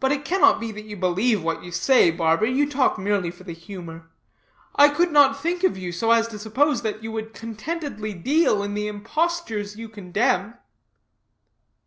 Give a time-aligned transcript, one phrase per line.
[0.00, 3.44] But it cannot be that you believe what you say, barber; you talk merely for
[3.44, 4.08] the humor.
[4.74, 8.62] I could not think so of you as to suppose that you would contentedly deal
[8.62, 10.54] in the impostures you condemn."